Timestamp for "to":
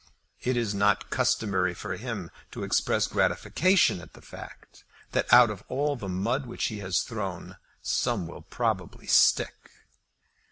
2.53-2.63